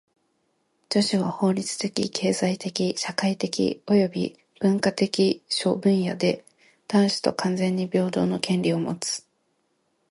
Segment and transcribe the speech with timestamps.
[0.89, 5.11] 女子は法律的・経済的・社会的および文化的
[5.47, 6.43] 諸分野で
[6.87, 9.23] 男子と完全に平等の権利をもつ。